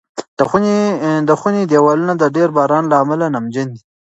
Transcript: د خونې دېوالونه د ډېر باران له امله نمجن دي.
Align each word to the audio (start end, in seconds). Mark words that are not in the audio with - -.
د 1.27 1.29
خونې 1.39 1.63
دېوالونه 1.71 2.13
د 2.17 2.23
ډېر 2.35 2.49
باران 2.57 2.83
له 2.91 2.95
امله 3.03 3.25
نمجن 3.35 3.67
دي. 3.73 3.81